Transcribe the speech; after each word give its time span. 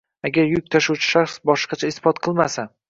agar 0.29 0.47
yuk 0.51 0.71
tashuvchi 0.77 1.11
shaxs 1.11 1.39
boshqacha 1.51 1.95
isbot 1.95 2.27
qilmasa 2.29 2.69